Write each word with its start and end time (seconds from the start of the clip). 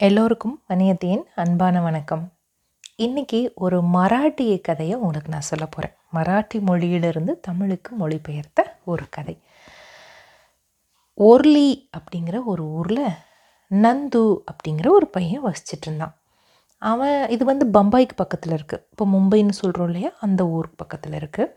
எல்லோருக்கும் 0.00 0.62
வணியத்தேன் 0.68 1.20
அன்பான 1.34 1.80
வணக்கம். 1.80 2.32
இன்னைக்கு 2.96 3.52
ஒரு 3.54 3.82
மராட்டிய 3.82 4.60
கதையை 4.60 4.96
உங்களுக்கு 4.96 5.30
நான் 5.30 5.40
சொல்ல 5.40 5.66
போகிறேன் 5.66 5.94
மராட்டி 6.12 6.60
மொழியிலிருந்து 6.60 7.40
தமிழுக்கு 7.40 7.90
மொழிபெயர்த்த 7.94 8.62
ஒரு 8.84 9.04
கதை. 9.10 9.40
ஒர்லி 11.18 11.88
அப்படிங்கிற 11.96 12.40
ஒரு 12.44 12.64
ஊரில் 12.64 13.04
நந்து 13.70 14.36
அப்படிங்கிற 14.50 14.88
ஒரு 14.88 15.06
பையன் 15.06 15.44
வசிச்சிட்டு 15.44 15.86
இருந்தான். 15.86 16.14
அவன் 16.78 17.28
இது 17.28 17.44
வந்து 17.44 17.66
பம்பாய்க்கு 17.66 18.16
பக்கத்தில் 18.16 18.56
இருக்குது 18.58 18.84
இப்போ 18.90 19.06
மும்பைன்னு 19.06 19.60
சொல்கிறோம் 19.62 19.86
இல்லையா? 19.86 20.12
அந்த 20.20 20.46
ஊருக்கு 20.46 20.76
பக்கத்தில் 20.76 21.12
இருக்குது 21.12 21.52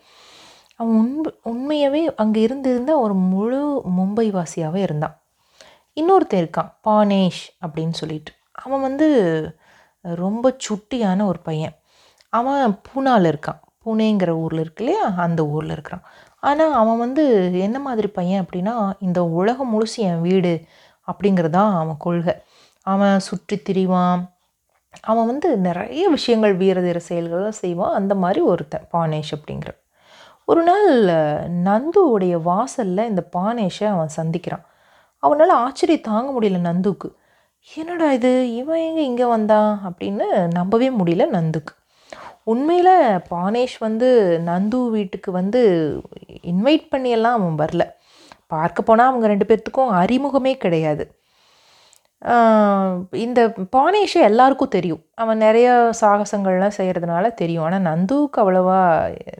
அவன் 0.76 0.96
உண்மை 0.96 1.40
உண்மையாகவே 1.44 2.16
அங்கே 2.16 2.42
இருந்திருந்தால் 2.42 3.04
ஒரு 3.08 3.14
முழு 3.14 3.82
மும்பை 3.98 4.30
வாசியாகவே 4.32 4.76
இருந்தான். 4.76 5.18
இன்னொருத்தன் 5.98 6.50
இருக்கான் 6.50 6.74
பானேஷ் 6.84 7.44
அப்படின்னு 7.68 7.94
சொல்லிட்டு. 7.94 8.32
அவன் 8.52 8.82
வந்து 8.82 9.08
ரொம்ப 10.02 10.58
சுட்டியான 10.70 11.26
ஒரு 11.26 11.40
பையன். 11.40 11.76
அவன் 12.30 12.80
பூனாவில் 12.88 13.34
இருக்கான். 13.34 13.60
புனேங்கிற 13.86 14.30
ஊரில் 14.30 14.60
இருக்கு 14.60 14.86
இல்லையா? 14.86 15.14
அந்த 15.18 15.48
ஊரில் 15.48 15.72
இருக்கிறான். 15.72 16.04
ஆனால் 16.40 16.74
அவன் 16.74 16.98
வந்து 16.98 17.52
என்ன 17.60 17.80
மாதிரி 17.80 18.08
பையன் 18.08 18.46
அப்படின்னா 18.46 18.92
இந்த 19.00 19.26
உலகம் 19.26 19.72
முழுசு 19.74 19.96
என் 19.96 20.22
வீடு 20.22 20.66
அப்படிங்கிறதான் 21.12 21.80
அவன் 21.80 21.96
கொள்கை. 21.98 22.36
அவன் 22.82 23.20
சுற்றி 23.20 23.58
திரிவான். 23.58 24.30
அவன் 25.02 25.26
வந்து 25.26 25.58
நிறைய 25.58 26.10
விஷயங்கள் 26.10 26.58
வீரதீர 26.58 26.98
செயல்களை 26.98 27.52
செய்வான். 27.52 27.94
அந்த 27.94 28.16
மாதிரி 28.16 28.40
ஒருத்தன் 28.42 28.88
பானேஷ் 28.94 29.34
அப்படிங்கிற. 29.36 29.68
ஒரு 30.46 30.64
நாள் 30.64 30.94
நந்துவுடைய 31.50 32.42
வாசலில் 32.42 33.08
இந்த 33.08 33.30
பானேஷை 33.38 33.88
அவன் 33.88 34.10
சந்திக்கிறான். 34.18 34.66
அவனால் 35.24 35.54
ஆச்சரியம் 35.64 36.08
தாங்க 36.10 36.30
முடியல 36.36 36.60
நந்துக்கு. 36.70 37.10
என்னடா 37.68 38.08
இது? 38.18 38.32
இவன் 38.60 38.84
எங்கே 38.88 39.04
இங்கே 39.12 39.26
வந்தான் 39.36 39.72
அப்படின்னு 39.88 40.26
நம்பவே 40.58 40.90
முடியல 41.00 41.26
நந்துக்கு. 41.38 41.74
உண்மையில் 42.52 42.94
பானேஷ் 43.32 43.78
வந்து 43.80 44.10
நந்து 44.50 44.80
வீட்டுக்கு 44.96 45.30
வந்து 45.40 45.62
இன்வைட் 46.52 46.86
பண்ணியெல்லாம் 46.94 47.38
அவன் 47.40 47.58
வரல. 47.64 47.84
பார்க்க 48.54 48.82
போனால் 48.90 49.10
அவங்க 49.12 49.28
ரெண்டு 49.34 49.48
பேர்த்துக்கும் 49.50 49.92
அறிமுகமே 50.02 50.54
கிடையாது. 50.66 51.06
இந்த 53.26 53.40
பானேஷை 53.76 54.22
எல்லாருக்கும் 54.30 54.74
தெரியும். 54.76 55.02
அவன் 55.24 55.38
நிறைய 55.38 55.68
சாகசங்கள்லாம் 56.02 56.78
செய்கிறதுனால 56.80 57.26
தெரியும். 57.42 57.66
ஆனால் 57.68 57.86
நந்துவுக்கு 57.90 58.40
அவ்வளோவா 58.44 58.80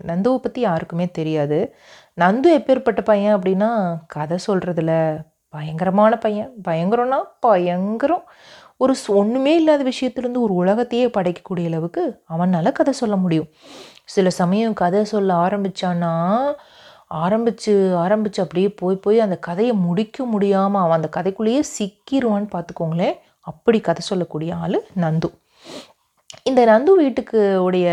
நந்துவை 0.10 0.38
பற்றி 0.46 0.62
யாருக்குமே 0.62 1.08
தெரியாது. 1.20 1.60
நந்து 2.24 2.50
எப்பேற்பட்ட 2.60 3.02
பையன் 3.12 3.36
அப்படின்னா 3.38 3.72
கதை 4.16 4.38
சொல்கிறதுல 4.48 4.92
பயங்கரமான 5.58 6.14
பையன் 6.26 6.52
பயங்கரம்னா 6.68 7.20
பயங்கரம். 7.48 8.26
ஒரு 8.84 8.94
ஒன்றுமே 9.20 9.54
இல்லாத 9.60 9.84
விஷயத்துலேருந்து 9.92 10.44
ஒரு 10.46 10.54
உலகத்தையே 10.64 11.06
படைக்கக்கூடிய 11.18 11.68
அளவுக்கு 11.72 12.04
அவனால் 12.34 12.78
கதை 12.80 12.94
சொல்ல 13.02 13.16
முடியும். 13.24 13.48
சில 14.16 14.30
சமயம் 14.42 14.76
கதை 14.82 15.02
சொல்ல 15.14 15.30
ஆரம்பித்தான்னா 15.46 16.12
ஆரம்பித்து 17.24 17.74
ஆரம்பித்து 18.04 18.40
அப்படியே 18.44 18.70
போய் 18.82 19.04
போய் 19.06 19.26
அந்த 19.26 19.36
கதையை 19.48 19.74
முடிக்க 19.88 20.26
முடியாமல் 20.34 20.84
அவன் 20.86 20.98
அந்த 21.00 21.10
கதைக்குள்ளேயே 21.18 21.62
சிக்கிடுவான்னு 21.78 22.50
பார்த்துக்கோங்களேன். 22.56 23.18
அப்படி 23.52 23.80
கதை 23.90 24.02
சொல்லக்கூடிய 24.12 24.52
ஆள் 24.64 24.78
நந்து. 25.04 25.30
இந்த 26.50 26.62
நந்து 26.66 26.92
வீட்டுக்கு 27.02 27.40
உடைய 27.64 27.88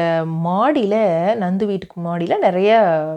மாடியில் 0.46 1.00
நந்து 1.42 1.64
வீட்டுக்கு 1.70 1.96
மாடியில் 2.00 2.44
நிறைய 2.46 2.72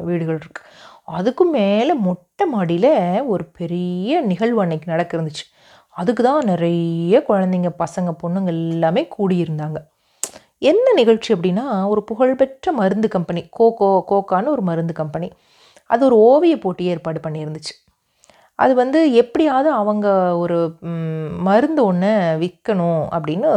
வீடுகள் 0.07 0.39
இருக்குது 0.43 0.67
அதுக்கும் 1.07 1.53
மேலே 1.57 1.93
மொட்டை 2.07 2.45
மாடியில் 2.45 2.91
ஒரு 3.33 3.43
பெரிய 3.59 4.21
நிகழ்வு 4.21 4.61
அன்னைக்கு 4.61 4.91
நடக்க 4.91 5.17
இருந்துச்சு 5.17 5.45
அதுக்கு 5.99 6.23
தான் 6.23 6.43
நிறைய 6.45 7.19
குழந்தைங்க 7.27 7.69
பசங்க 7.83 8.09
பொண்ணுங்க 8.23 8.47
எல்லாமே 8.47 9.01
கூடியிருந்தாங்க. 9.17 9.77
என்ன 10.71 10.93
நிகழ்ச்சி 10.93 11.29
அப்படின்னா 11.33 11.65
ஒரு 11.87 12.01
புகழ்பெற்ற 12.03 12.71
மருந்து 12.71 13.07
கம்பெனி 13.07 13.41
கோகோ 13.59 13.89
கோக்கான்னு 14.11 14.53
ஒரு 14.55 14.61
மருந்து 14.61 14.93
கம்பெனி. 14.93 15.27
அது 15.89 16.01
ஒரு 16.05 16.17
ஓவிய 16.29 16.55
போட்டி 16.59 16.83
ஏற்பாடு 16.85 17.19
பண்ணியிருந்துச்சு. 17.19 17.73
அது 18.55 18.73
வந்து 18.75 18.99
எப்படியாவது 19.13 19.69
அவங்க 19.71 20.07
ஒரு 20.37 20.57
மருந்து 21.47 21.81
ஒன்று 21.85 22.11
விற்கணும் 22.43 23.03
அப்படின்னு 23.17 23.49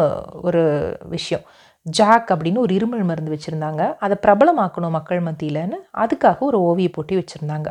ஒரு 0.43 0.63
விஷயம். 1.05 1.45
ஜாக் 1.83 2.29
அப்படின்னு 2.33 2.59
ஒரு 2.59 2.75
இருமல் 2.75 3.05
மருந்து 3.05 3.37
வச்சுருந்தாங்க. 3.37 3.83
அதை 3.99 4.17
பிரபலமாக்கணும் 4.27 4.97
மக்கள் 4.99 5.23
மத்தியிலன்னு 5.23 5.79
அதுக்காக 5.97 6.39
ஒரு 6.39 6.61
ஓவிய 6.61 6.89
போட்டி 6.93 7.17
வச்சுருந்தாங்க. 7.17 7.69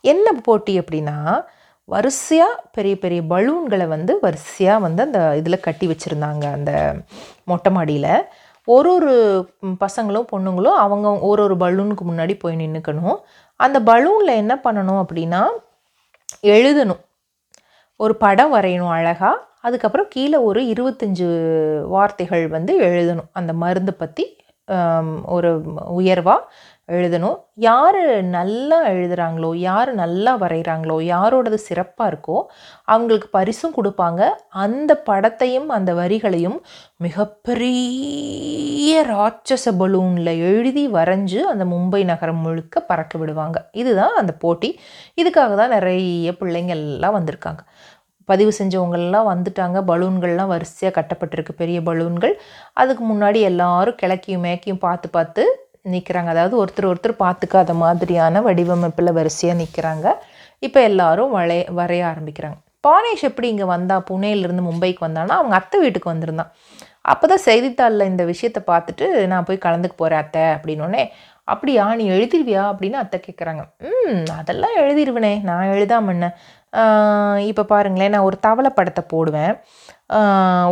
என்ன 0.00 0.32
போட்டி 0.32 0.78
அப்படின்னா 0.80 1.16
வரிசையாக 1.88 2.62
பெரிய 2.72 2.98
பெரிய 2.98 3.22
பலூன்களை 3.22 3.86
வந்து 3.86 4.18
வரிசையாக 4.20 4.78
வந்து 4.78 5.02
அந்த 5.02 5.36
இதில் 5.36 5.64
கட்டி 5.66 5.86
வச்சுருந்தாங்க 5.86 6.44
அந்த 6.52 6.72
மொட்டை 7.44 7.72
மாடியில். 7.72 8.12
ஒரு 8.68 8.94
ஒரு 8.94 9.14
பசங்களும் 9.62 10.28
பொண்ணுங்களும் 10.32 10.78
அவங்க 10.84 11.08
ஒரு 11.18 11.42
ஒரு 11.42 11.56
பலூனுக்கு 11.56 12.04
முன்னாடி 12.10 12.38
போய் 12.38 12.56
நின்றுக்கணும் 12.56 13.18
அந்த 13.60 13.80
பலூனில் 13.80 14.40
என்ன 14.42 14.54
பண்ணணும் 14.64 15.00
அப்படின்னா 15.04 15.42
எழுதணும். 16.42 17.02
ஒரு 17.96 18.14
படம் 18.16 18.54
வரையணும் 18.54 18.94
அழகாக 18.98 19.36
அதுக்கப்புறம் 19.66 20.08
கீழே 20.14 20.38
ஒரு 20.50 20.62
இருபத்தஞ்சு 20.74 21.28
வார்த்தைகள் 21.94 22.44
வந்து 22.56 22.74
எழுதணும். 22.90 23.30
அந்த 23.40 23.52
மருந்து 23.64 23.94
பற்றி 24.04 24.26
ஒரு 25.36 25.50
உயர்வாக 26.00 26.48
எழுதணும். 26.88 27.36
யார் 27.66 27.98
நல்லா 28.34 28.78
எழுதுகிறாங்களோ 28.92 29.50
யார் 29.68 29.90
நல்லா 30.00 30.32
வரைகிறாங்களோ 30.42 30.96
யாரோடது 31.12 31.58
சிறப்பாக 31.66 32.10
இருக்கோ 32.12 32.36
அவங்களுக்கு 32.92 33.28
பரிசும் 33.38 33.74
கொடுப்பாங்க. 33.78 34.22
அந்த 34.64 34.90
படத்தையும் 35.10 35.68
அந்த 35.76 35.90
வரிகளையும் 36.00 36.58
மிகப்பெரிய 37.06 38.92
ராட்சச 39.12 39.66
பலூனில் 39.80 40.32
எழுதி 40.50 40.84
வரைஞ்சு 40.98 41.40
அந்த 41.52 41.66
மும்பை 41.72 42.02
நகரம் 42.12 42.42
முழுக்க 42.46 42.84
பறக்க 42.90 43.18
விடுவாங்க. 43.22 43.58
இதுதான் 43.82 44.14
அந்த 44.22 44.34
போட்டி. 44.44 44.70
இதுக்காக 45.22 45.54
தான் 45.62 45.74
நிறைய 45.76 46.34
பிள்ளைங்கள்லாம் 46.42 47.18
வந்திருக்காங்க. 47.18 47.62
பதிவு 48.28 48.52
செஞ்சவங்கள்லாம் 48.58 49.30
வந்துட்டாங்க. 49.32 49.78
பலூன்கள்லாம் 49.90 50.52
வரிசையாக 50.54 50.94
கட்டப்பட்டிருக்கு. 50.98 51.54
பெரிய 51.62 51.80
பலூன்கள். 51.88 52.34
அதுக்கு 52.82 53.04
முன்னாடி 53.12 53.40
எல்லாரும் 53.50 53.98
கிழக்கியும் 54.02 54.44
மேக்கியும் 54.48 54.82
பார்த்து 54.86 55.08
பார்த்து 55.16 55.44
நிற்கிறாங்க 55.94 56.30
அதாவது 56.34 56.54
ஒருத்தர் 56.62 56.90
ஒருத்தர் 56.90 57.22
பார்த்துக்காத 57.24 57.72
மாதிரியான 57.84 58.40
வடிவமைப்பில் 58.48 59.16
வரிசையாக 59.18 59.60
நிற்கிறாங்க 59.62 60.06
இப்போ 60.66 60.80
எல்லாரும் 60.90 61.32
வளைய 61.38 61.64
வரைய 61.78 62.02
ஆரம்பிக்கிறாங்க. 62.12 62.56
பானேஷ் 62.86 63.26
எப்படி 63.28 63.46
இங்கே 63.52 63.66
வந்தா? 63.74 63.96
புனேலேருந்து 64.08 64.64
மும்பைக்கு 64.68 65.02
வந்தான்னா 65.06 65.36
அவங்க 65.40 65.54
அத்தை 65.58 65.76
வீட்டுக்கு 65.84 66.12
வந்திருந்தான். 66.12 66.50
அப்போ 67.12 67.24
தான் 67.30 67.44
செய்தித்தாளில் 67.48 68.08
இந்த 68.10 68.22
விஷயத்தை 68.32 68.60
பார்த்துட்டு 68.70 69.06
நான் 69.32 69.46
போய் 69.48 69.64
கலந்துக்கு 69.66 69.96
போகிறேன் 70.00 70.22
அத்தை 70.22 70.44
அப்படின்னோடனே 70.56 71.02
அப்படியா? 71.48 71.84
நீ 71.98 72.04
எழுதிருவியா? 72.16 72.62
அப்படின்னு 72.72 72.98
அத்தை 73.00 73.18
கேட்குறாங்க 73.20 73.62
ம் 73.88 74.22
அதெல்லாம் 74.40 74.76
எழுதிருவனே. 74.82 75.32
நான் 75.48 75.72
எழுதாமண்ண 75.74 76.28
இப்போ 77.50 77.62
பாருங்களேன் 77.72 78.12
நான் 78.14 78.26
ஒரு 78.28 78.36
தவளை 78.46 78.70
படத்தை 78.78 79.02
போடுவேன். 79.12 79.54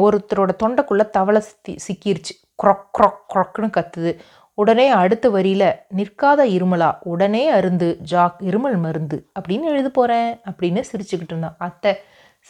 ஒருத்தரோட 0.06 0.52
தொண்டைக்குள்ளே 0.62 1.06
தவளை 1.18 1.40
சித்தி 1.48 1.74
சிக்கிருச்சு. 1.86 2.34
க்ரொக் 2.62 2.86
க்ரொக் 2.96 3.22
க்ரொக்னு 3.32 3.68
கத்துது. 3.76 4.12
உடனே 4.58 4.86
அடுத்த 5.02 5.26
வரியில் 5.36 5.68
நிற்காத 5.98 6.40
இருமலா 6.56 6.88
உடனே 7.12 7.44
அருந்து 7.58 7.88
ஜாக் 8.12 8.40
இருமல் 8.50 8.78
மருந்து 8.84 9.18
அப்படின்னு 9.38 9.70
எழுத 9.72 9.88
போகிறேன் 9.98 10.30
அப்படின்னு 10.50 10.82
சிரிச்சுக்கிட்டு 10.90 11.34
இருந்தான். 11.34 11.56
அத்தை 11.66 11.92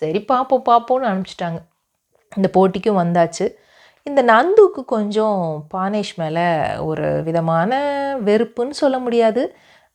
சரி 0.00 0.20
பார்ப்போம் 0.30 0.66
பார்ப்போன்னு 0.70 1.10
அனுப்பிச்சிட்டாங்க. 1.10 1.60
இந்த 2.36 2.48
போட்டிக்கும் 2.56 3.00
வந்தாச்சு. 3.02 3.46
இந்த 4.06 4.20
நந்துக்கு 4.32 4.82
கொஞ்சம் 4.94 5.40
பானேஷ் 5.74 6.14
மேலே 6.16 6.46
ஒரு 6.90 7.08
விதமான 7.28 7.72
வெறுப்புன்னு 8.28 8.80
சொல்ல 8.82 8.96
முடியாது. 8.98 9.42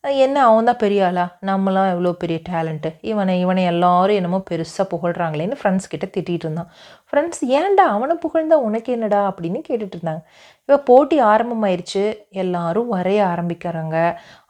என்ன 0.04 0.42
அவன் 0.48 0.68
தான் 0.68 0.80
பெரிய 0.82 1.00
ஆளா? 1.06 1.24
நம்மளாம் 1.48 1.88
எவ்வளோ 1.92 2.10
பெரிய 2.20 2.38
டேலண்ட்டு 2.48 2.90
இவனை 3.10 3.32
இவனை 3.40 3.62
எல்லாரும் 3.70 4.18
என்னமோ 4.20 4.38
பெருசாக 4.50 4.84
புகழ்கிறாங்களேன்னு 4.92 5.56
ஃப்ரெண்ட்ஸ் 5.60 5.90
கிட்ட 5.92 6.06
திட்டிகிட்டு 6.06 6.46
இருந்தான். 6.46 6.68
ஃப்ரெண்ட்ஸ் 7.08 7.42
ஏன்டா 7.58 7.84
அவனை 7.94 8.14
புகழ்ந்தா 8.24 8.56
உனக்கு 8.68 8.92
என்னடா 8.96 9.20
அப்படின்னு 9.30 9.60
கேட்டுட்டு 9.68 9.96
இருந்தாங்க. 9.96 10.22
இப்போ 10.60 10.76
போட்டி 10.90 11.16
ஆரம்பமாயிருச்சு. 11.32 12.04
எல்லாரும் 12.42 12.92
வரைய 12.96 13.20
ஆரம்பிக்கிறாங்க. 13.32 13.96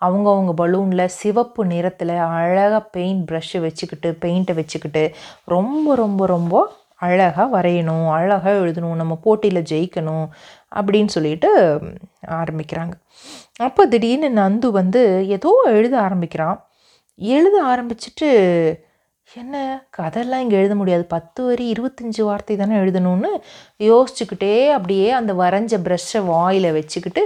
அவங்கவுங்க 0.01 0.55
பலூனில் 0.63 1.15
சிவப்பு 1.21 1.65
நிறத்தில் 1.73 2.15
அழகாக 2.41 2.83
பெயிண்ட் 2.97 3.25
ப்ரஷ்ஷை 3.31 3.63
வச்சுக்கிட்டு 3.67 4.11
பெயிண்ட்டை 4.25 4.57
வச்சுக்கிட்டு 4.61 5.05
ரொம்ப 5.47 5.95
ரொம்ப 5.95 6.27
ரொம்ப 6.27 6.55
அழகாக 7.07 7.49
வரையணும் 7.57 8.07
அழகாக 8.15 8.55
எழுதணும் 8.63 9.01
நம்ம 9.01 9.15
போட்டியில் 9.25 9.69
ஜெயிக்கணும் 9.73 10.27
அப்படின்னு 10.77 11.11
சொல்லிட்டு 11.17 11.51
ஆரம்பிக்கிறாங்க. 12.39 12.95
அப்போ 13.61 13.83
திடீர்னு 13.87 14.29
நந்து 14.41 14.69
வந்து 14.71 15.01
ஏதோ 15.37 15.51
எழுத 15.77 15.95
ஆரம்பிக்கிறான். 16.01 16.59
எழுத 17.19 17.57
ஆரம்பிச்சுட்டு 17.71 18.29
என்ன? 19.29 19.55
கதையெல்லாம் 19.91 20.41
இங்கே 20.41 20.57
எழுத 20.57 20.75
முடியாது. 20.75 21.05
பத்து 21.15 21.41
வரி 21.47 21.65
இருபத்தஞ்சி 21.73 22.23
வார்த்தை 22.23 22.57
தானே 22.57 22.75
எழுதணும்னு 22.77 23.31
யோசிச்சுக்கிட்டே 23.91 24.55
அப்படியே 24.77 25.09
அந்த 25.11 25.33
வரைஞ்ச 25.33 25.75
ப்ரெஷ்ஷை 25.87 26.21
வாயில் 26.33 26.69
வச்சுக்கிட்டு 26.79 27.25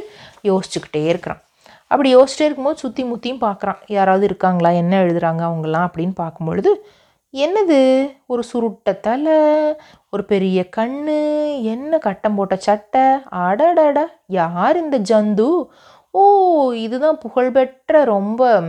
யோசிச்சுக்கிட்டே 0.50 1.02
இருக்கிறான். 1.12 1.43
அப்படி 1.90 2.11
யோசிச்சிட்டே 2.17 2.49
இருக்கும்போது 2.49 2.82
சுற்றி 2.85 3.02
முற்றியும் 3.05 3.44
பார்க்குறான் 3.46 3.81
யாராவது 3.96 4.25
இருக்காங்களா? 4.31 4.70
என்ன 4.82 5.02
எழுதுறாங்க 5.05 5.43
அவங்களாம் 5.50 5.88
அப்படின்னு 5.88 6.14
பார்க்கும்பொழுது 6.23 6.73
என்னது? 7.35 7.78
ஒரு 8.26 8.43
சுருட்ட 8.52 8.90
தலை 9.00 9.37
ஒரு 10.14 10.23
பெரிய 10.32 10.58
கண்ணு 10.76 11.19
என்ன 11.75 11.99
கட்டம் 11.99 12.35
போட்ட 12.35 12.56
சட்டை? 12.56 13.05
அடடட 13.46 13.99
யார் 14.38 14.76
இந்த 14.85 14.99
ஜந்து? 15.11 15.49
ஓ 16.14 16.23
இதுதான் 16.73 17.19
புகழ்பெற்ற 17.19 18.05
ரொம்ப 18.05 18.62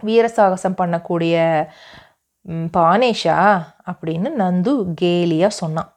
வீர 0.00 0.28
சாகசம் 0.28 0.78
பண்ணக்கூடிய 0.78 1.34
பானேஷா? 2.76 3.36
அப்படின்னு 3.90 4.28
நந்து 4.42 4.72
கேலியாக 5.00 5.46
சொன்னான். 5.46 5.90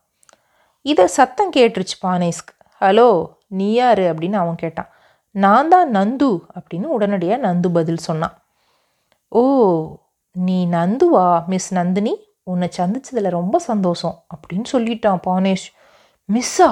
இதை 0.82 1.08
சத்தம் 1.08 1.52
கேட்டுருச்சு 1.52 1.98
பானேஷ்க்கு. 2.02 2.54
ஹலோ 2.82 3.08
நீ 3.48 3.74
யாரு? 3.74 4.14
அப்படின்னு 4.14 4.34
அவன் 4.34 4.56
கேட்டான். 4.56 4.90
நான் 5.32 5.70
தான் 5.70 5.96
நந்து 5.96 6.30
அப்படின்னு 6.58 6.84
உடனடியாக 6.84 7.46
நந்து 7.48 7.68
பதில் 7.74 8.06
சொன்னான். 8.08 8.36
ஓ 9.28 9.42
நீ 10.32 10.68
நந்துவா 10.68 11.46
மிஸ் 11.46 11.74
நந்தினி? 11.74 12.14
உன்னை 12.44 12.70
சந்திச்சதில் 12.78 13.30
ரொம்ப 13.30 13.60
சந்தோஷம் 13.60 14.26
அப்படின்னு 14.34 14.66
சொல்லிட்டான் 14.72 15.22
பானேஷ். 15.28 15.68
மிஸ்ஸா? 16.34 16.70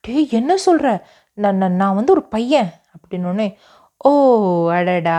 டே 0.00 0.28
என்ன 0.30 0.56
சொல்கிற 0.56 0.88
நான் 1.34 1.56
நான் 1.56 1.94
வந்து 1.94 2.12
ஒரு 2.12 2.22
பையன். 2.22 2.72
அப்படின்னோடனே 3.14 3.48
ஓ 4.00 4.12
அடடா 4.70 5.18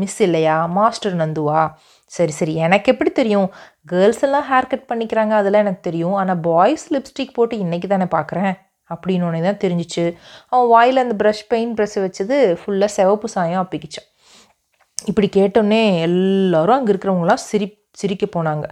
மிஸ் 0.00 0.20
இல்லையா 0.22 0.66
மாஸ்டர் 0.76 1.16
நந்துவா? 1.22 1.62
சரி 2.06 2.32
சரி 2.32 2.54
எனக்கு 2.54 2.92
எப்படி 2.92 3.10
தெரியும்? 3.10 3.48
கேர்ள்ஸ் 3.90 4.22
எல்லாம் 4.26 4.46
ஹேர் 4.50 4.68
கட் 4.72 4.86
பண்ணிக்கிறாங்க 4.92 5.30
அதெல்லாம் 5.30 5.64
எனக்கு 5.64 5.80
தெரியும். 5.80 6.14
ஆனால் 6.14 6.40
பாய்ஸ் 6.40 6.84
லிப்ஸ்டிக் 6.94 7.34
போட்டு 7.34 7.56
இன்றைக்கி 7.56 7.86
தானே 7.86 8.04
பார்க்குறேன் 8.16 8.54
அப்படின்னு 8.90 9.42
தான் 9.48 9.62
தெரிஞ்சிச்சு. 9.64 10.04
அவன் 10.48 10.68
வாயில் 10.68 11.02
அந்த 11.04 11.14
ப்ரஷ் 11.22 11.44
பெயிண்ட் 11.48 11.80
ப்ரஷ்ஷை 11.80 12.00
வச்சது 12.06 12.38
ஃபுல்லாக 12.60 12.90
சிவப்பு 12.96 13.28
சாயம் 13.28 13.62
அப்பிக்கிச்சான். 13.64 14.08
இப்படி 15.10 15.28
கேட்டோன்னே 15.38 15.82
எல்லோரும் 16.08 16.76
அங்கே 16.78 16.92
இருக்கிறவங்களாம் 16.92 17.42
சிரி 17.50 17.66
சிரிக்க 18.00 18.26
போனாங்க. 18.26 18.66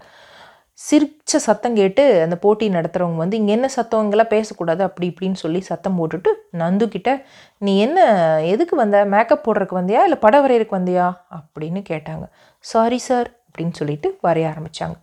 சிரிச்ச 0.88 1.37
சத்தம் 1.37 1.75
கேட்டு 1.75 2.23
அந்த 2.23 2.37
போட்டி 2.37 2.69
நடத்துகிறவங்க 2.69 3.17
வந்து 3.17 3.37
இங்கே 3.37 3.53
என்ன 3.53 3.69
சத்தம்? 3.69 4.11
பேசக்கூடாது. 4.29 4.82
அப்படி 4.82 5.15
இப்படின்னு 5.15 5.32
சொல்லி 5.32 5.61
சத்தம் 5.61 5.97
போட்டுட்டு 5.99 6.31
நந்துக்கிட்ட 6.59 7.23
நீ 7.59 7.81
என்ன 7.81 7.99
எதுக்கு 8.41 8.77
வந்த? 8.77 9.05
மேக்கப் 9.05 9.50
போடுறதுக்கு 9.50 9.79
வந்தியா? 9.81 10.03
இல்லை 10.03 10.19
படம் 10.21 10.47
வரையறதுக்கு 10.47 10.79
வந்தியா? 10.81 11.06
அப்படின்னு 11.38 11.82
கேட்டாங்க. 11.88 12.25
சாரி 12.59 12.99
சார் 12.99 13.31
அப்படின்னு 13.49 13.73
சொல்லிட்டு 13.73 14.19
வரைய 14.23 14.47
ஆரம்பித்தாங்க 14.53 14.97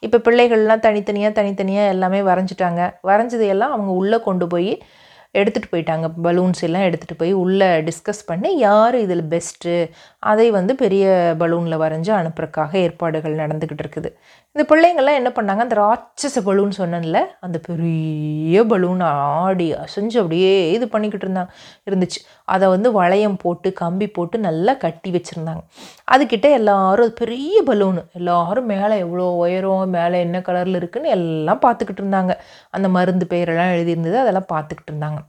இப்போ 0.00 0.18
பிள்ளைகள்லாம் 0.18 0.80
தனித்தனியாக 0.80 1.34
தனித்தனியாக 1.34 1.88
எல்லாமே 1.88 2.20
வரைஞ்சிட்டாங்க. 2.20 2.94
வரைஞ்சதையெல்லாம் 3.02 3.74
அவங்க 3.76 3.92
உள்ளே 3.92 4.20
கொண்டு 4.20 4.46
போய் 4.46 4.82
எடுத்துகிட்டு 5.40 5.72
போயிட்டாங்க. 5.74 6.06
பலூன்ஸ் 6.26 6.62
எல்லாம் 6.68 6.86
எடுத்துகிட்டு 6.88 7.20
போய் 7.22 7.32
உள்ளே 7.32 7.68
டிஸ்கஸ் 7.88 8.22
பண்ணி 8.26 8.58
யார் 8.58 8.96
இதில் 9.04 9.24
பெஸ்ட்டு 9.34 9.74
அதை 10.18 10.50
வந்து 10.50 10.74
பெரிய 10.82 11.34
பலூனில் 11.42 11.82
வரைஞ்சி 11.84 12.12
அனுப்புறதுக்காக 12.20 12.72
ஏற்பாடுகள் 12.86 13.40
நடந்துக்கிட்டு 13.42 13.84
இருக்குது. 13.84 14.10
இந்த 14.56 14.64
பிள்ளைங்கள்லாம் 14.70 15.18
என்ன 15.20 15.30
பண்ணாங்க? 15.36 15.62
அந்த 15.66 15.76
ராட்சச 15.82 16.40
பலூன் 16.48 16.72
சொன்னேன்ல 16.78 17.20
அந்த 17.40 17.58
பெரிய 17.68 18.64
பலூன் 18.72 19.00
ஆடி 19.00 19.72
அசைஞ்சு 19.74 20.18
அப்படியே 20.22 20.72
இது 20.72 20.88
பண்ணிக்கிட்டு 20.88 21.26
இருந்தாங்க 21.26 21.50
இருந்துச்சு. 21.90 22.20
அதை 22.44 22.68
வந்து 22.68 22.92
வளையம் 22.92 23.36
போட்டு 23.44 23.72
கம்பி 23.72 24.06
போட்டு 24.08 24.38
நல்லா 24.38 24.74
கட்டி 24.74 25.10
வச்சுருந்தாங்க. 25.16 25.62
அதுக்கிட்ட 26.14 26.50
எல்லாரும் 26.60 27.12
பெரிய 27.22 27.62
பலூனு 27.66 28.02
எல்லாரும் 28.12 28.66
மேலே 28.66 28.98
எவ்வளோ 28.98 29.26
உயரம் 29.44 29.94
மேலே 29.98 30.20
என்ன 30.20 30.38
கலரில் 30.38 30.80
இருக்குன்னு 30.80 31.14
எல்லாம் 31.18 31.62
பார்த்துக்கிட்டு 31.66 32.04
இருந்தாங்க. 32.04 32.34
அந்த 32.70 32.88
மருந்து 32.88 33.26
பெயரெல்லாம் 33.34 33.74
எழுதியிருந்தது 33.76 34.18
அதெல்லாம் 34.24 34.50
பார்த்துக்கிட்டு 34.54 34.92
இருந்தாங்க. 34.92 35.20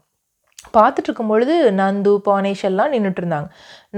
பார்த்துட்டு 0.77 1.09
இருக்கும் 1.09 1.31
பொழுது 1.31 1.55
நந்து 1.79 2.11
பானேஷ் 2.27 2.63
எல்லாம் 2.69 2.91
நின்றுட்டு 2.95 3.21
இருந்தாங்க 3.23 3.49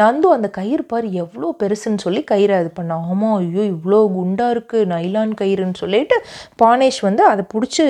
நந்து 0.02 0.28
அந்த 0.36 0.48
கயிறு 0.58 0.84
பார் 0.92 1.08
எவ்வளோ 1.24 1.50
பெருசுன்னு 1.62 2.04
சொல்லி 2.06 2.22
கயிறை 2.32 2.58
இது 2.64 2.72
பண்ணான் 2.80 3.06
ஆமாம் 3.12 3.38
ஐயோ 3.40 3.64
இவ்வளோ 3.74 4.00
குண்டாக 4.18 4.56
இருக்குது 4.56 4.90
நைலான் 4.94 5.34
கயிறுன்னு 5.42 5.82
சொல்லிட்டு 5.84 6.18
பானேஷ் 6.64 7.02
வந்து 7.08 7.26
அதை 7.32 7.46
பிடிச்சி 7.56 7.86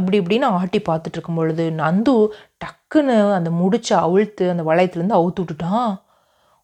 இப்படி 0.00 0.18
இப்படின்னு 0.22 0.48
ஆட்டி 0.60 0.80
பார்த்துட்டு 0.90 1.18
இருக்கும் 1.18 1.40
பொழுது 1.42 1.66
நந்து 1.82 2.16
டக்குன்னு 2.64 3.18
அந்த 3.38 3.52
முடிச்சு 3.62 3.94
அவிழ்த்து 4.06 4.46
அந்த 4.54 4.64
வளையத்துலேருந்து 4.70 5.20
அவுத்து 5.20 5.42
விட்டுட்டான் 5.44 5.92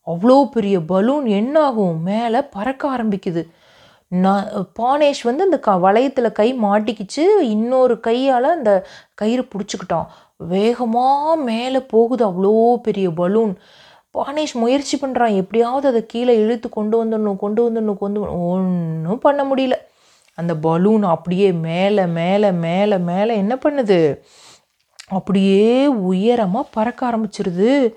அவ்வளோ 0.07 0.37
பெரிய 0.55 0.77
பலூன் 0.93 1.27
என்னாகும்? 1.41 1.97
மேலே 2.11 2.41
பறக்க 2.55 2.83
ஆரம்பிக்குது. 2.95 3.43
நான் 4.25 4.47
பானேஷ் 4.81 5.23
வந்து 5.29 5.43
அந்த 5.49 5.59
க 5.67 5.71
வளையத்தில் 5.85 6.37
கை 6.41 6.49
மாட்டிக்கிச்சு. 6.65 7.25
இன்னொரு 7.55 7.95
கையால் 8.09 8.49
அந்த 8.57 8.73
கயிறு 9.21 9.45
பிடிச்சிக்கிட்டான். 9.53 10.09
வேகமாக 10.49 11.37
மேலே 11.37 11.81
போகுது 11.81 12.25
அவ்வளோ 12.31 12.75
பெரிய 12.75 13.11
பலூன் 13.11 13.59
பானேஷ் 14.19 14.55
முயற்சி 14.55 14.99
பண்ணுறான் 14.99 15.35
எப்படியாவது 15.35 15.89
அதை 15.89 16.07
கீழே 16.07 16.37
இழுத்து 16.37 16.69
கொண்டு 16.69 17.05
வந்துடணும் 17.05 17.37
கொண்டு 17.37 17.61
வந்துடணும் 17.71 17.99
கொண்டு 17.99 18.21
ஒன்றும் 18.49 19.19
பண்ண 19.19 19.45
முடியல. 19.45 19.73
அந்த 20.35 20.55
பலூன் 20.57 21.03
அப்படியே 21.03 21.53
மேலே 21.53 22.07
மேலே 22.07 22.51
மேலே 22.53 22.99
மேலே 22.99 23.37
என்ன 23.37 23.55
பண்ணுது? 23.55 24.19
அப்படியே 25.09 25.87
உயரமாக 25.87 26.69
பறக்க 26.73 27.11
ஆரம்பிச்சிருது. 27.11 27.95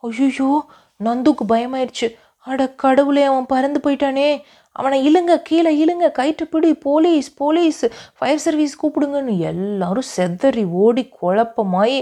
ஐயோ 0.00 0.64
நந்துக்கு 1.04 1.44
பயமாயிடுச்சு 1.48 2.14
அட 2.38 2.70
கடவுளே 2.70 3.22
அவன் 3.22 3.46
பறந்து 3.46 3.80
போயிட்டானே. 3.84 4.42
அவனை 4.76 4.96
இழுங்க 5.08 5.32
கீழே 5.48 5.72
இழுங்க 5.82 6.06
கயிற்றுப்பிடி 6.18 6.70
போலீஸ் 6.86 7.28
போலீஸ் 7.42 7.82
ஃபயர் 8.18 8.42
சர்வீஸ் 8.46 8.80
கூப்பிடுங்கன்னு 8.82 9.36
எல்லாரும் 9.52 10.10
செதறி 10.16 10.64
ஓடி 10.84 11.04
குழப்பமாயி 11.20 11.98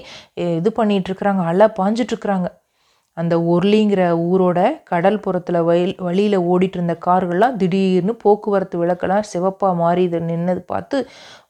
இது 0.60 0.72
பண்ணிகிட்ருக்குறாங்க 0.80 1.44
அலை 1.52 1.68
பாஞ்சிட்ருக்குறாங்க 1.80 2.48
அந்த 3.16 3.34
ஒர்லிங்கிற 3.52 4.02
ஊரோட 4.28 4.60
கடல் 4.90 5.18
புறத்தில் 5.24 5.58
வயல் 5.68 5.92
வழியில் 6.06 6.36
ஓடிட்டு 6.52 6.76
இருந்த 6.78 6.94
கார்கள்லாம் 7.06 7.58
திடீர்னு 7.60 8.12
போக்குவரத்து 8.22 8.76
விளக்கெல்லாம் 8.82 9.28
சிவப்பாக 9.32 9.78
மாறி 9.80 10.02
இது 10.08 10.20
நின்னது 10.30 10.62
பார்த்து 10.72 10.96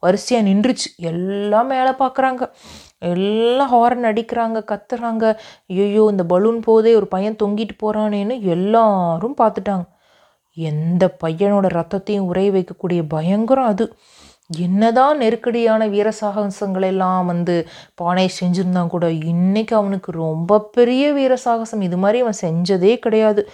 வரிசையாக 0.04 0.46
நின்றுச்சு. 0.48 0.88
எல்லாம் 1.10 1.70
மேலே 1.74 1.92
பார்க்குறாங்க 2.02 2.42
எல்லாம் 3.12 3.72
ஹாரன் 3.74 4.08
அடிக்கிறாங்க 4.10 4.58
கத்துறாங்க. 4.72 5.24
ஐயோ 5.84 6.04
இந்த 6.14 6.24
பலூன் 6.32 6.60
போதே 6.68 6.92
ஒரு 7.00 7.08
பையன் 7.14 7.40
தொங்கிட்டு 7.44 7.76
போகிறானேன்னு 7.84 8.36
எல்லாரும் 8.56 9.38
பார்த்துட்டாங்க. 9.42 9.86
எந்த 10.56 11.16
பையனோட 11.24 11.66
ரத்தத்தையும் 11.78 12.28
உரைய 12.32 12.48
வைக்கக்கூடிய 12.56 13.02
பயங்கரம் 13.08 13.66
அது. 13.66 13.86
என்னதான் 14.58 15.16
நெருக்கடியான 15.16 15.82
வீர 15.88 16.08
சாகசங்கள் 16.20 16.82
எல்லாம் 16.82 17.26
வந்து 17.26 17.54
பானை 17.94 18.26
செஞ்சுருந்தான் 18.40 18.92
கூட 18.94 19.06
இன்னைக்கு 19.10 19.76
அவனுக்கு 19.76 20.10
ரொம்ப 20.12 20.60
பெரிய 20.76 21.12
வீர 21.12 21.36
சாகசம் 21.36 21.80
இது 21.80 21.96
மாதிரி 21.96 22.20
அவன் 22.24 22.42
செஞ்சதே 22.42 22.92
கிடையாது. 22.96 23.44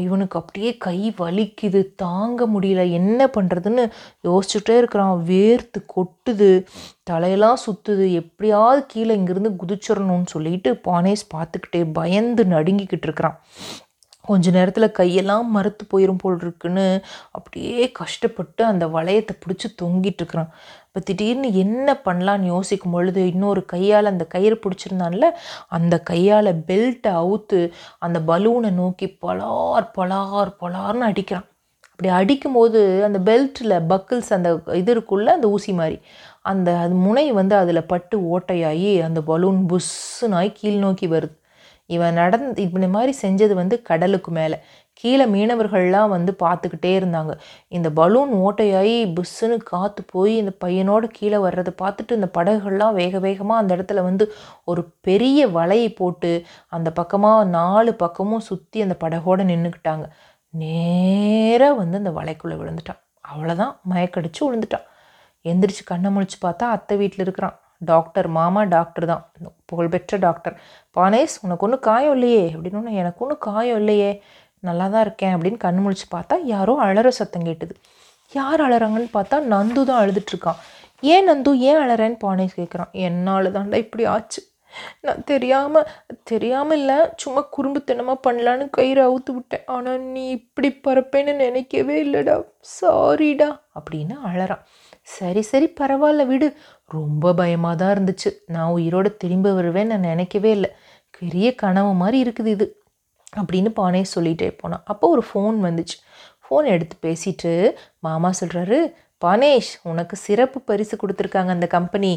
இவனுக்கு 0.00 0.38
அப்படியே 0.38 0.70
கை 0.76 1.14
வலிக்குது 1.18 1.80
தாங்க 1.96 2.46
முடியல 2.54 2.82
என்ன 2.90 3.26
பண்ணுறதுன்னு 3.26 3.84
யோசிச்சுட்டே 4.28 4.76
இருக்கிறான். 4.76 5.24
வேர்த்து 5.28 5.80
கொட்டுது 5.96 6.50
தலையெல்லாம் 7.10 7.60
சுற்றுது 7.66 8.06
எப்படியாவது 8.12 8.80
கீழே 8.86 9.16
இங்கேருந்து 9.16 9.52
குதிச்சிடணும்னு 9.62 10.32
சொல்லிட்டு 10.34 10.72
பானேஸ் 10.88 11.24
பார்த்துக்கிட்டே 11.34 11.82
பயந்து 11.92 12.44
நடுங்கிக்கிட்டு 12.44 13.06
இருக்கிறான். 13.08 13.38
கொஞ்ச 14.30 14.50
நேரத்தில் 14.56 14.96
கையெல்லாம் 14.98 15.48
மறுத்து 15.56 15.84
போயிடும் 15.92 16.20
போல் 16.22 16.38
இருக்குன்னு 16.44 16.86
அப்படியே 17.36 17.84
கஷ்டப்பட்டு 18.00 18.62
அந்த 18.70 18.86
வளையத்தை 18.96 19.34
பிடிச்சி 19.44 19.68
தொங்கிட்டு 19.82 20.20
இருக்கிறான். 20.22 20.50
இப்போ 20.86 21.00
திடீர்னு 21.08 21.48
என்ன 21.64 21.88
பண்ணலான்னு 22.06 22.52
யோசிக்கும் 22.54 22.94
பொழுது 22.96 23.20
இன்னொரு 23.32 23.62
கையால் 23.74 24.12
அந்த 24.12 24.24
கயிறு 24.34 24.58
பிடிச்சிருந்தான்ல 24.64 25.26
அந்த 25.78 25.94
கையால் 26.10 26.50
பெல்ட்டை 26.70 27.12
அவுத்து 27.22 27.60
அந்த 28.06 28.20
பலூனை 28.30 28.72
நோக்கி 28.80 29.08
பலார் 29.26 29.88
பலார் 29.98 30.52
பலார்னு 30.62 31.08
அடிக்கிறான். 31.10 31.48
அப்படி 31.90 32.10
அடிக்கும்போது 32.18 32.80
அந்த 33.06 33.18
பெல்ட்டில் 33.28 33.76
பக்கிள்ஸ் 33.92 34.28
அந்த 34.36 34.48
இது 34.80 34.90
இருக்குள்ள 34.94 35.28
அந்த 35.36 35.46
ஊசி 35.54 35.72
மாதிரி 35.80 35.96
அந்த 36.50 36.68
அது 36.82 36.94
முனை 37.06 37.24
வந்து 37.38 37.54
அதில் 37.62 37.88
பட்டு 37.92 38.16
ஓட்டையாகி 38.34 38.90
அந்த 39.06 39.20
பலூன் 39.30 39.60
புஸ்ஸுனாய் 39.70 40.56
கீழ் 40.58 40.78
நோக்கி 40.84 41.06
வருது. 41.14 41.34
இவன் 41.90 42.18
நடந் 42.20 42.46
இப்படி 42.64 42.88
மாதிரி 42.96 43.12
செஞ்சது 43.22 43.54
வந்து 43.60 43.76
கடலுக்கு 43.88 44.30
மேலே. 44.38 44.56
கீழே 45.00 45.24
மீனவர்கள்லாம் 45.34 46.12
வந்து 46.14 46.32
பார்த்துக்கிட்டே 46.44 46.92
இருந்தாங்க. 47.00 47.32
இந்த 47.76 47.88
பலூன் 47.98 48.32
ஓட்டையாகி 48.46 48.96
புஷ்ஷுன்னு 49.16 49.56
காற்று 49.70 50.02
போய் 50.12 50.32
இந்த 50.36 50.52
பையனோட 50.64 51.04
கீழே 51.18 51.38
வர்றதை 51.46 51.72
பார்த்துட்டு 51.82 52.18
இந்த 52.18 52.28
படகுகள்லாம் 52.38 52.96
வேக 53.00 53.18
வேகமாக 53.26 53.62
அந்த 53.62 53.72
இடத்துல 53.76 54.02
வந்து 54.02 54.26
ஒரு 54.64 54.84
பெரிய 55.00 55.48
வலையை 55.48 55.90
போட்டு 55.94 56.32
அந்த 56.68 56.90
பக்கமாக 56.92 57.44
நாலு 57.58 57.94
பக்கமும் 58.04 58.46
சுற்றி 58.50 58.80
அந்த 58.86 58.96
படகோடு 59.04 59.44
நின்றுக்கிட்டாங்க 59.52 60.06
நேராக 60.54 61.74
வந்து 61.74 61.96
அந்த 62.02 62.10
வலைக்குள்ளே 62.10 62.58
விழுந்துட்டான். 62.62 63.02
அவ்வளோதான் 63.30 63.74
மயக்கடிச்சு 63.90 64.40
விழுந்துட்டான் 64.46 64.86
எந்திரிச்சு 65.44 65.82
கண்ணை 65.84 66.10
முழிச்சு 66.14 66.38
பார்த்தா 66.46 66.66
அத்தை 66.76 66.96
வீட்டில் 66.96 67.24
இருக்கிறான். 67.26 67.56
டாக்டர் 67.78 68.26
மாமா 68.28 68.62
டாக்டர் 68.62 69.06
தான். 69.06 69.32
புகழ்பெற்ற 69.64 70.16
டாக்டர். 70.16 70.60
பானேஸ் 70.96 71.34
உனக்கு 71.40 71.64
ஒன்றும் 71.66 71.80
காயம் 71.80 72.12
இல்லையே? 72.12 72.54
அப்படின்னு 72.54 72.90
எனக்கு 72.90 73.22
ஒன்றும் 73.24 73.38
காயம் 73.38 73.76
இல்லையே. 73.76 74.22
நல்லா 74.60 74.86
தான் 74.86 75.00
இருக்கேன். 75.00 75.36
அப்படின்னு 75.36 75.56
கண் 75.56 75.80
முழிச்சு 75.86 76.06
பார்த்தா 76.16 76.36
யாரோ 76.44 76.78
அழற 76.82 77.08
சத்தம் 77.08 77.44
கேட்டுது. 77.44 77.74
யார் 78.32 78.60
அழறாங்கன்னு 78.60 79.10
பார்த்தா 79.14 79.40
நந்து 79.54 79.84
தான் 79.84 80.00
அழுதுட்ருக்கான் 80.02 80.60
ஏன் 81.00 81.28
நந்து? 81.30 81.58
ஏன் 81.58 81.76
அழறேன்னு? 81.76 82.18
பானேஸ் 82.24 82.56
கேட்குறான் 82.56 82.90
என்னால் 82.90 83.52
தாண்டா 83.52 83.74
இப்படி 83.74 84.04
ஆச்சு. 84.04 84.42
நான் 85.00 85.24
தெரியாமல் 85.24 85.86
தெரியாமல் 86.24 86.78
இல்லை 86.78 86.96
சும்மா 87.16 87.48
குறும்புத்தனமாக 87.56 88.24
பண்ணலான்னு 88.26 88.70
கயிறு 88.70 89.02
அவுத்து 89.08 89.32
விட்டேன். 89.32 89.62
ஆனால் 89.66 90.00
நீ 90.00 90.28
இப்படி 90.28 90.80
பறப்பேன்னு 90.86 91.34
நினைக்கவே 91.34 92.04
இல்லைடா. 92.04 92.44
சாரிடா. 92.80 93.60
அப்படின்னு 93.80 94.16
அழறான். 94.26 94.62
சரி 95.02 95.42
சரி 95.42 95.74
பரவாயில்ல 95.80 96.26
விடு. 96.26 96.56
ரொம்ப 96.88 97.32
பயமாக 97.40 97.74
தான் 97.80 97.92
இருந்துச்சு. 97.94 98.30
நான் 98.54 98.74
உயிரோடு 98.76 99.10
திரும்ப 99.22 99.52
வருவேன் 99.58 99.90
நான் 99.92 100.08
நினைக்கவே 100.12 100.50
இல்லை. 100.58 100.70
பெரிய 101.18 101.48
கனவு 101.62 101.92
மாதிரி 102.02 102.18
இருக்குது 102.24 102.50
இது 102.56 102.66
அப்படின்னு 103.40 103.70
பானே 103.80 104.02
சொல்லிட்டே 104.14 104.48
போனான் 104.60 104.84
அப்போ 104.92 105.06
ஒரு 105.14 105.22
ஃபோன் 105.30 105.56
வந்துச்சு. 105.66 105.96
ஃபோன் 106.44 106.66
எடுத்து 106.74 106.96
பேசிட்டு 107.06 107.52
மாமா 108.06 108.30
சொல்கிறாரு 108.40 108.78
பானேஷ் 109.22 109.70
உனக்கு 109.90 110.16
சிறப்பு 110.16 110.58
பரிசு 110.68 110.94
கொடுத்துருக்காங்க 110.96 111.52
அந்த 111.56 111.66
கம்பெனி 111.74 112.10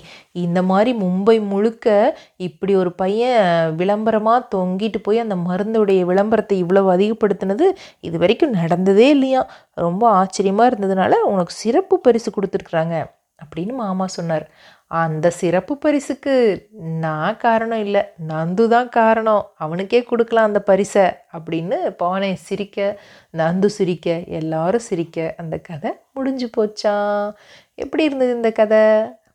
இந்த 0.43 0.59
மாதிரி 0.61 0.91
மும்பை 1.03 1.35
முழுக்க 1.51 1.87
இப்படி 2.47 2.73
ஒரு 2.81 2.91
பையன் 3.01 3.75
விளம்பரமாக 3.79 4.47
தொங்கிட்டு 4.55 4.99
போய் 5.07 5.23
அந்த 5.25 5.35
மருந்துடைய 5.47 6.01
விளம்பரத்தை 6.11 6.57
இவ்வளவு 6.63 6.89
அதிகப்படுத்தினது 6.95 7.67
இது 7.99 8.17
வரைக்கும் 8.17 8.57
நடந்ததே 8.59 9.07
இல்லையா 9.15 9.41
ரொம்ப 9.85 10.03
ஆச்சரியமாக 10.19 10.69
இருந்ததுனால 10.71 11.19
உனக்கு 11.33 11.55
சிறப்பு 11.63 11.97
பரிசு 12.07 12.31
கொடுத்துருக்குறாங்க. 12.31 12.97
அப்படின்னு 13.41 13.73
மாமா 13.73 14.07
சொன்னார். 14.07 14.45
அந்த 15.01 15.27
சிறப்பு 15.29 15.73
பரிசுக்கு 15.77 16.33
நான் 17.05 17.37
காரணம் 17.37 17.81
இல்லை. 17.85 18.01
நந்து 18.31 18.65
தான் 18.67 18.89
காரணம். 18.89 19.43
அவனுக்கே 19.57 20.01
கொடுக்கலாம் 20.03 20.49
அந்த 20.51 20.61
பரிசை 20.61 21.05
அப்படின்னு 21.37 21.77
பானை 22.03 22.31
சிரிக்க 22.47 22.99
நந்து 23.37 23.69
சிரிக்க 23.77 24.17
எல்லாரும் 24.41 24.87
சிரிக்க 24.89 25.33
அந்த 25.37 25.57
கதை 25.69 25.93
முடிஞ்சு 26.13 26.49
போச்சான் 26.57 27.31
எப்படி 27.75 28.03
இருந்தது 28.03 28.35
இந்த 28.39 28.51
கதை? 28.51 28.83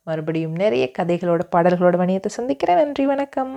மறுபடியும் 0.03 0.59
நிறைய 0.65 0.85
கதைகளோட 0.99 1.43
பாடல்களோட 1.57 1.97
வணியத்தை 2.05 2.33
சந்திக்கிறேன். 2.39 2.77
நன்றி 2.77 3.07
வணக்கம். 3.07 3.57